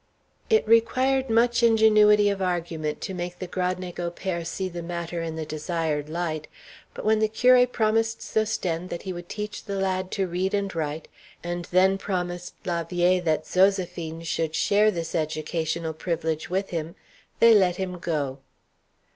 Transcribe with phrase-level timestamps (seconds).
[0.49, 5.35] It required much ingenuity of argument to make the Gradnego pair see the matter in
[5.35, 6.47] the desired light;
[6.95, 10.73] but when the curé promised Sosthène that he would teach the lad to read and
[10.73, 11.07] write,
[11.43, 16.95] and then promised la vieille that Zoséphine should share this educational privilege with him,
[17.39, 18.39] they let him go.